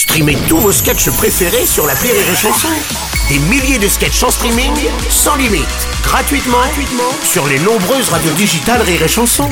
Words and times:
Streamez 0.00 0.38
tous 0.48 0.56
vos 0.56 0.72
sketchs 0.72 1.10
préférés 1.10 1.66
sur 1.66 1.86
la 1.86 1.92
Rire 1.92 2.14
et 2.14 2.34
Chanson. 2.34 2.68
Des 3.28 3.38
milliers 3.38 3.78
de 3.78 3.86
sketchs 3.86 4.22
en 4.22 4.30
streaming, 4.30 4.72
sans 5.10 5.36
limite, 5.36 5.66
gratuitement, 6.02 6.56
gratuitement 6.56 7.12
sur 7.22 7.46
les 7.46 7.58
nombreuses 7.58 8.08
radios 8.08 8.32
digitales 8.32 8.80
Rire 8.80 9.02
et 9.02 9.08
Chanson. 9.08 9.50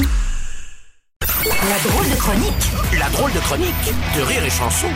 La 1.20 1.90
drôle 1.90 2.08
de 2.08 2.16
chronique 2.16 2.98
La 2.98 3.10
drôle 3.10 3.32
de 3.34 3.40
chronique 3.40 3.92
de 4.16 4.22
Rire 4.22 4.42
et 4.42 4.48
Chanson. 4.50 4.88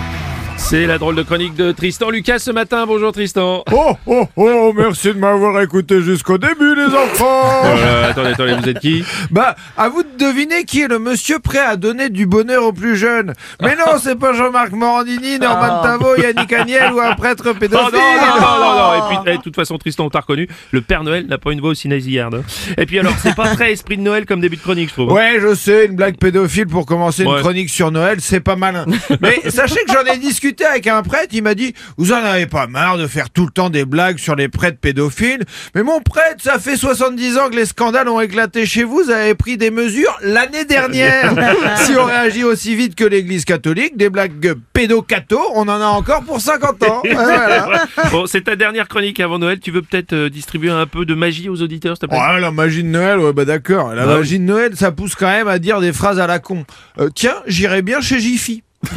C'est 0.57 0.87
la 0.87 0.97
drôle 0.97 1.17
de 1.17 1.23
chronique 1.23 1.55
de 1.55 1.73
Tristan 1.73 2.09
Lucas 2.09 2.39
ce 2.39 2.51
matin. 2.51 2.87
Bonjour 2.87 3.13
Tristan. 3.13 3.63
Oh, 3.73 3.97
oh, 4.07 4.27
oh, 4.37 4.73
merci 4.75 5.09
de 5.09 5.19
m'avoir 5.19 5.61
écouté 5.61 6.01
jusqu'au 6.01 6.39
début, 6.39 6.75
les 6.75 6.87
enfants 6.87 7.63
Euh, 7.65 8.11
attendez, 8.11 8.31
attendez, 8.31 8.55
vous 8.55 8.69
êtes 8.69 8.79
qui? 8.79 9.05
Bah, 9.31 9.55
à 9.77 9.89
vous 9.89 10.03
de 10.03 10.09
deviner 10.23 10.65
qui 10.65 10.83
est 10.83 10.89
le 10.89 10.99
monsieur 10.99 11.39
prêt 11.39 11.59
à 11.59 11.77
donner 11.77 12.09
du 12.09 12.27
bonheur 12.27 12.65
aux 12.65 12.73
plus 12.73 12.97
jeunes. 12.97 13.33
Mais 13.61 13.75
non, 13.77 13.99
c'est 14.03 14.17
pas 14.19 14.33
Jean-Marc 14.33 14.73
Morandini, 14.73 15.39
Norman 15.39 15.83
Tavo, 15.83 16.17
Yannick 16.17 16.53
Agnel 16.53 16.93
ou 16.93 17.01
un 17.01 17.15
prêtre 17.15 17.45
Oh 17.51 17.55
pédophile 17.55 17.93
non, 17.93 18.01
non, 18.01 18.41
non, 18.41 18.59
non, 18.61 18.79
non. 18.79 18.95
Et 18.95 19.09
puis, 19.23 19.33
eh, 19.33 19.37
de 19.39 19.43
toute 19.43 19.57
façon, 19.57 19.79
Tristan, 19.79 20.05
on 20.07 20.11
t'a 20.11 20.21
reconnu. 20.21 20.49
Le 20.71 20.81
Père 20.81 21.03
Noël 21.03 21.27
n'a 21.27 21.39
pas 21.39 21.53
une 21.53 21.61
voix 21.61 21.71
aussi 21.71 21.89
nasillarde. 21.89 22.43
Et 22.79 22.87
puis 22.87 22.99
alors, 22.99 23.15
c'est 23.23 23.35
pas 23.35 23.55
très 23.55 23.73
esprit 23.73 23.97
de 23.97 24.03
Noël 24.03 24.27
comme 24.27 24.41
début 24.41 24.57
de 24.57 24.63
chronique, 24.63 24.89
je 24.91 24.95
trouve. 24.95 25.13
Ouais, 25.13 25.39
je 25.41 25.55
sais, 25.55 25.87
une 25.87 25.97
blague 25.97 26.17
pédophile 26.19 26.67
pour 26.67 26.87
commencer 26.87 27.25
Ouais. 27.25 27.35
une 27.37 27.41
chronique 27.41 27.71
sur 27.71 27.91
Noël, 27.91 28.19
c'est 28.21 28.41
pas 28.41 28.57
malin. 28.57 28.85
Mais 29.21 29.41
sachez 29.51 29.83
que 29.87 29.93
j'en 29.93 30.05
ai 30.13 30.19
discuté 30.19 30.65
avec 30.65 30.87
un 30.87 31.03
prêtre, 31.03 31.29
il 31.33 31.43
m'a 31.43 31.55
dit, 31.55 31.75
vous 31.97 32.13
en 32.13 32.17
avez 32.23 32.47
pas 32.47 32.67
marre 32.67 32.99
de 32.99 33.07
faire 33.07 33.31
tout 33.31 33.45
le 33.45 33.51
temps 33.53 33.71
des 33.71 33.85
blagues 33.85 34.19
sur 34.19 34.37
les 34.37 34.49
prêtres 34.49 34.79
pédophiles? 34.81 35.43
Mais 35.75 35.83
mon 35.83 36.01
prêtre, 36.01 36.43
ça 36.43 36.59
fait 36.59 36.77
70 36.77 37.39
ans 37.39 37.49
que 37.51 37.57
les 37.57 37.67
scandales 37.67 38.09
ont 38.09 38.21
éclaté 38.21 38.67
chez 38.67 38.85
vous, 38.85 39.03
vous 39.05 39.11
avez 39.11 39.35
pris 39.35 39.57
des 39.57 39.71
mesures 39.71 40.12
l'année 40.23 40.65
dernière. 40.65 41.33
si 41.85 41.93
on 41.97 42.05
réagit 42.05 42.45
aussi 42.45 42.75
vite 42.75 42.95
que 42.95 43.05
l'église 43.05 43.45
catholique, 43.45 43.97
des 43.97 44.11
blagues 44.11 44.55
pédocato, 44.73 45.41
on 45.55 45.63
en 45.63 45.81
a 45.81 45.87
encore 45.87 46.23
pour 46.25 46.41
50 46.41 46.83
ans. 46.85 47.03
Voilà. 47.11 47.85
Bon, 48.11 48.27
c'est 48.27 48.43
ta 48.43 48.57
dernière 48.57 48.89
chronique 48.89 49.21
avant 49.21 49.39
Noël. 49.39 49.61
Tu 49.61 49.71
veux 49.71 49.83
peut-être 49.83 50.13
euh, 50.13 50.29
distribuer 50.31 50.71
un 50.71 50.87
peu 50.87 51.05
de 51.05 51.15
magie 51.15 51.49
aux 51.49 51.61
auditeurs, 51.63 51.97
s'il 51.97 52.09
te 52.09 52.15
plaît? 52.15 52.19
Ouais, 52.19 52.41
la 52.41 52.51
magie 52.51 52.83
de 52.83 52.89
Noël, 52.89 53.19
ouais, 53.19 53.33
bah 53.33 53.45
d'accord. 53.45 53.95
La 53.95 54.03
Ah 54.03 54.07
magie 54.07 54.39
de 54.39 54.45
Noël, 54.45 54.77
ça 54.77 54.93
pousse 54.93 55.15
quand 55.15 55.27
même 55.29 55.49
à 55.49 55.59
dire 55.59 55.81
des 55.81 55.93
phrases 55.93 56.19
à 56.19 56.27
la 56.27 56.39
con. 56.39 56.65
Euh, 56.99 57.09
tiens, 57.15 57.37
j'irais 57.47 57.83
bien 57.83 58.01
chez 58.01 58.19
Jiffy. 58.21 58.63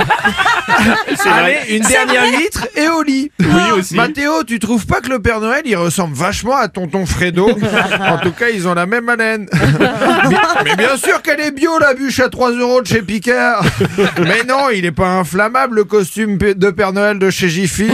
C'est 1.16 1.30
Allez, 1.30 1.53
vrai. 1.53 1.66
une 1.69 1.83
dernière 1.83 2.25
litre 2.25 2.67
et 2.75 2.88
au 2.89 3.02
lit. 3.03 3.31
Oui, 3.39 3.72
aussi. 3.78 3.95
Mathéo, 3.95 4.44
tu 4.44 4.59
trouves 4.59 4.86
pas 4.86 5.00
que 5.02 5.09
le 5.09 5.19
Père 5.19 5.39
Noël, 5.39 5.61
il 5.66 5.75
ressemble 5.75 6.16
vachement 6.16 6.55
à 6.55 6.67
tonton 6.67 7.05
Fredo? 7.05 7.50
En 8.00 8.17
tout 8.17 8.31
cas, 8.31 8.50
ils 8.50 8.67
ont 8.67 8.73
la 8.73 8.86
même 8.86 9.08
haleine. 9.09 9.47
mais, 10.30 10.38
mais 10.63 10.75
bien 10.75 10.97
sûr 10.97 11.22
qu'elle 11.22 11.39
est 11.39 11.52
bio, 11.52 11.78
la 11.80 11.94
bûche 11.94 12.19
à 12.19 12.30
3 12.30 12.52
euros 12.52 12.81
de 12.81 12.88
chez 12.88 13.02
Picard. 13.02 13.63
Mais 14.22 14.44
non, 14.47 14.69
il 14.73 14.86
est 14.86 14.91
pas 14.91 15.08
inflammable, 15.09 15.75
le 15.78 15.83
costume 15.83 16.38
de 16.38 16.69
Père 16.72 16.94
Noël 16.94 17.19
de 17.19 17.30
chez 17.30 17.50
Jiffy. 17.50 17.89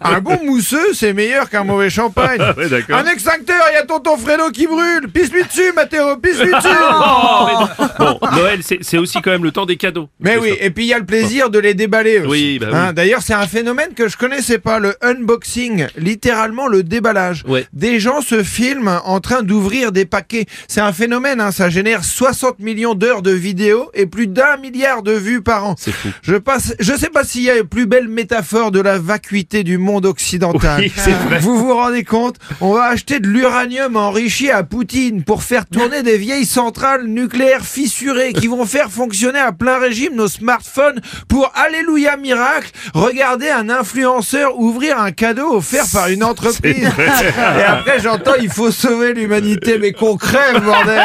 Un 0.00 0.20
bon 0.20 0.38
mousseux, 0.44 0.92
c'est 0.94 1.12
meilleur 1.12 1.48
qu'un 1.50 1.64
mauvais 1.64 1.90
champagne. 1.90 2.40
Ouais, 2.56 2.68
d'accord. 2.68 2.98
Un 2.98 3.06
extincteur, 3.06 3.56
il 3.72 3.74
y 3.74 3.78
a 3.78 3.84
tonton 3.84 4.16
Fredo 4.16 4.50
qui 4.50 4.66
brûle. 4.66 5.08
Pisse-lui 5.12 5.44
dessus, 5.44 5.72
Mathéo, 5.74 6.16
pisse-lui 6.16 6.52
dessus. 6.52 6.68
Oh, 6.92 7.46
mais- 7.78 7.86
Bon, 7.98 8.17
Noël, 8.38 8.60
c'est 8.62 8.98
aussi 8.98 9.20
quand 9.20 9.30
même 9.30 9.44
le 9.44 9.50
temps 9.50 9.66
des 9.66 9.76
cadeaux. 9.76 10.08
Mais 10.20 10.36
oui, 10.36 10.52
et 10.60 10.70
puis 10.70 10.84
il 10.84 10.88
y 10.88 10.94
a 10.94 10.98
le 10.98 11.06
plaisir 11.06 11.50
de 11.50 11.58
les 11.58 11.74
déballer 11.74 12.18
aussi. 12.20 12.28
Oui, 12.28 12.58
bah 12.58 12.68
oui. 12.70 12.76
Hein, 12.78 12.92
D'ailleurs, 12.92 13.22
c'est 13.22 13.34
un 13.34 13.46
phénomène 13.46 13.94
que 13.94 14.08
je 14.08 14.16
connaissais 14.16 14.58
pas, 14.58 14.78
le 14.78 14.94
unboxing, 15.02 15.86
littéralement 15.96 16.66
le 16.66 16.82
déballage. 16.82 17.44
Ouais. 17.46 17.66
Des 17.72 18.00
gens 18.00 18.20
se 18.20 18.42
filment 18.42 19.00
en 19.04 19.20
train 19.20 19.42
d'ouvrir 19.42 19.92
des 19.92 20.04
paquets. 20.04 20.46
C'est 20.68 20.80
un 20.80 20.92
phénomène, 20.92 21.40
hein, 21.40 21.50
ça 21.52 21.70
génère 21.70 22.04
60 22.04 22.58
millions 22.60 22.94
d'heures 22.94 23.22
de 23.22 23.30
vidéos 23.30 23.90
et 23.94 24.06
plus 24.06 24.26
d'un 24.26 24.56
milliard 24.56 25.02
de 25.02 25.12
vues 25.12 25.42
par 25.42 25.66
an. 25.66 25.74
C'est 25.78 25.92
fou. 25.92 26.08
Je 26.22 26.36
passe, 26.36 26.74
je 26.80 26.94
sais 26.94 27.10
pas 27.10 27.24
s'il 27.24 27.42
y 27.42 27.50
a 27.50 27.58
une 27.58 27.64
plus 27.64 27.86
belle 27.86 28.08
métaphore 28.08 28.70
de 28.70 28.80
la 28.80 28.98
vacuité 28.98 29.64
du 29.64 29.78
monde 29.78 30.06
occidental. 30.06 30.80
Oui, 30.80 30.92
c'est 30.96 31.10
vrai. 31.12 31.38
Vous 31.38 31.58
vous 31.58 31.74
rendez 31.74 32.04
compte 32.04 32.36
On 32.60 32.72
va 32.72 32.84
acheter 32.84 33.20
de 33.20 33.26
l'uranium 33.28 33.96
enrichi 33.96 34.50
à 34.50 34.62
Poutine 34.62 35.22
pour 35.24 35.42
faire 35.42 35.66
tourner 35.66 36.02
des 36.02 36.18
vieilles 36.18 36.46
centrales 36.46 37.06
nucléaires 37.06 37.64
fissurées 37.64 38.27
qui 38.32 38.46
vont 38.46 38.64
faire 38.66 38.90
fonctionner 38.90 39.38
à 39.38 39.52
plein 39.52 39.78
régime 39.78 40.14
nos 40.14 40.28
smartphones 40.28 41.00
pour 41.28 41.50
Alléluia 41.54 42.16
miracle, 42.16 42.70
regarder 42.94 43.48
un 43.50 43.68
influenceur 43.70 44.58
ouvrir 44.58 44.98
un 44.98 45.12
cadeau 45.12 45.54
offert 45.56 45.84
par 45.92 46.08
une 46.08 46.24
entreprise. 46.32 46.88
Et 46.98 47.62
après 47.62 48.00
j'entends 48.00 48.34
il 48.40 48.50
faut 48.50 48.70
sauver 48.70 49.14
l'humanité 49.14 49.78
mais 49.78 49.92
qu'on 49.92 50.16
crève 50.16 50.62
bordel. 50.62 51.00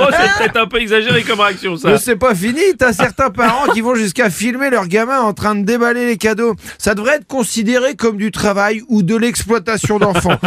Oh, 0.00 0.06
c'est 0.10 0.38
peut-être 0.38 0.56
un 0.56 0.66
peu 0.66 0.80
exagéré 0.80 1.22
comme 1.22 1.40
réaction, 1.40 1.76
ça. 1.76 1.90
Mais 1.90 1.98
c'est 1.98 2.16
pas 2.16 2.34
fini, 2.34 2.60
t'as 2.78 2.92
certains 2.92 3.30
parents 3.30 3.72
qui 3.72 3.80
vont 3.80 3.94
jusqu'à 3.94 4.30
filmer 4.30 4.70
leur 4.70 4.86
gamin 4.86 5.20
en 5.20 5.32
train 5.32 5.54
de 5.54 5.64
déballer 5.64 6.06
les 6.06 6.16
cadeaux. 6.16 6.54
Ça 6.78 6.94
devrait 6.94 7.16
être 7.16 7.26
considéré 7.26 7.94
comme 7.94 8.16
du 8.16 8.30
travail 8.30 8.82
ou 8.88 9.02
de 9.02 9.16
l'exploitation 9.16 9.98
d'enfants. 9.98 10.38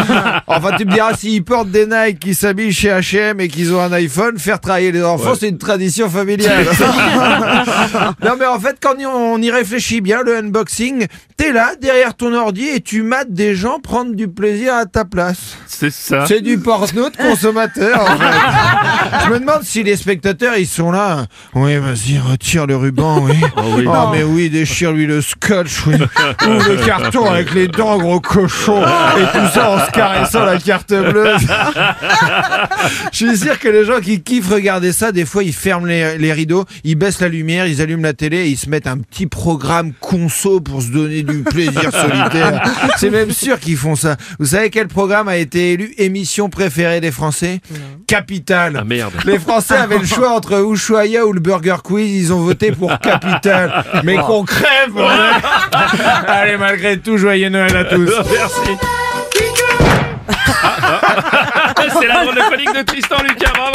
enfin, 0.48 0.70
tu 0.78 0.86
me 0.86 0.92
diras, 0.92 1.16
s'ils 1.16 1.44
portent 1.44 1.70
des 1.70 1.86
Nike, 1.86 2.20
qui 2.20 2.34
s'habillent 2.34 2.74
chez 2.74 2.90
H&M 2.90 3.40
et 3.40 3.48
qu'ils 3.48 3.74
ont 3.74 3.82
un 3.82 3.92
iPhone, 3.92 4.38
faire 4.38 4.60
travailler 4.60 4.92
les 4.92 5.04
enfants, 5.04 5.34
c'est 5.40 5.50
une 5.50 5.58
tradition 5.58 5.83
familiale. 6.10 6.66
non 8.24 8.32
mais 8.40 8.46
en 8.46 8.60
fait, 8.60 8.78
quand 8.82 8.96
on 9.06 9.42
y 9.42 9.52
réfléchit 9.52 10.02
bien, 10.02 10.22
le 10.24 10.38
unboxing, 10.38 11.08
t'es 11.38 11.52
là, 11.52 11.74
derrière 11.80 12.16
ton 12.16 12.34
ordi, 12.34 12.68
et 12.68 12.82
tu 12.82 13.04
mates 13.04 13.32
des 13.32 13.56
gens 13.56 13.80
prendre 13.80 14.14
du 14.16 14.28
plaisir 14.28 14.76
à 14.76 14.86
ta 14.86 15.06
place. 15.06 15.58
C'est 15.68 15.92
ça. 15.92 16.26
C'est 16.28 16.42
du 16.42 16.58
porno 16.58 17.10
de 17.10 17.18
consommateur, 17.18 18.02
en 18.02 18.06
fait. 18.18 19.03
Je 19.26 19.30
me 19.30 19.40
demande 19.40 19.64
si 19.64 19.84
les 19.84 19.96
spectateurs, 19.96 20.58
ils 20.58 20.68
sont 20.68 20.92
là. 20.92 21.26
Oui, 21.54 21.78
vas-y, 21.78 22.18
retire 22.20 22.68
le 22.68 22.76
ruban, 22.76 23.20
oui. 23.22 23.36
oui. 23.76 23.86
Ah, 23.92 24.10
mais 24.12 24.24
oui, 24.24 24.50
déchire-lui 24.50 25.06
le 25.06 25.22
scotch, 25.22 25.86
oui. 25.88 25.96
Ouvre 26.48 26.70
le 26.70 26.86
carton 26.86 27.26
avec 27.30 27.54
les 27.54 27.68
dents, 27.68 27.98
gros 27.98 28.20
cochon. 28.20 28.82
Et 28.82 29.38
tout 29.38 29.48
ça 29.54 29.72
en 29.72 29.86
se 29.86 29.92
caressant 29.92 30.46
la 30.46 30.58
carte 30.58 30.94
bleue. 30.94 31.34
Je 33.12 33.18
suis 33.18 33.38
sûr 33.38 33.60
que 33.60 33.68
les 33.68 33.86
gens 33.86 34.00
qui 34.00 34.22
kiffent 34.22 34.50
regarder 34.50 34.92
ça, 34.92 35.12
des 35.12 35.26
fois, 35.26 35.44
ils 35.44 35.54
ferment 35.54 35.86
les, 35.86 36.18
les 36.18 36.34
rideaux, 36.34 36.66
ils 36.84 36.96
baissent 36.96 37.22
la 37.22 37.30
lumière, 37.30 37.68
ils 37.68 37.82
allument 37.82 38.04
la 38.04 38.14
télé 38.14 38.38
et 38.38 38.48
ils 38.48 38.58
se 38.58 38.70
mettent 38.70 38.88
un 38.88 38.98
petit 38.98 39.28
programme 39.28 39.94
conso 40.00 40.60
pour 40.60 40.82
se 40.82 40.90
donner 40.90 41.24
du 41.24 41.44
plaisir 41.44 41.92
solitaire. 41.92 42.62
C'est 42.98 43.10
même 43.10 43.32
sûr 43.32 43.60
qu'ils 43.60 43.78
font 43.78 43.96
ça. 43.96 44.18
Vous 44.40 44.48
savez 44.48 44.70
quel 44.70 44.88
programme 44.88 45.28
a 45.28 45.38
été 45.38 45.74
élu 45.74 45.94
émission 45.98 46.50
préférée 46.50 47.02
des 47.02 47.12
Français? 47.12 47.60
Capital. 48.08 48.78
Ah 48.82 48.84
merde. 49.12 49.26
Les 49.26 49.40
Français 49.40 49.76
avaient 49.76 49.98
le 50.00 50.06
choix 50.06 50.32
entre 50.32 50.54
Ushuaïa 50.72 51.26
ou 51.26 51.34
le 51.34 51.40
Burger 51.40 51.78
Quiz. 51.84 52.26
Ils 52.28 52.34
ont 52.34 52.40
voté 52.40 52.72
pour 52.72 52.98
Capital. 53.02 53.84
Mais 54.04 54.16
qu'on 54.16 54.44
crève. 54.44 54.94
Allez, 56.28 56.58
malgré 56.58 56.98
tout, 57.00 57.18
joyeux 57.18 57.50
Noël 57.50 57.76
à 57.76 57.86
tous. 57.86 58.12
Merci. 58.32 58.78
Ah, 60.30 61.00
ah, 61.76 61.84
C'est 62.00 62.08
la 62.08 62.24
drôle 62.24 62.36
de 62.36 62.42
chronique 62.42 62.74
de 62.76 62.82
Tristan 62.84 63.18
Lucas, 63.24 63.52
bravo. 63.56 63.74